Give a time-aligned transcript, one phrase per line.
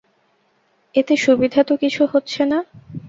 [0.95, 2.59] এতে অসুবিধা তো কিছু হচ্ছে না।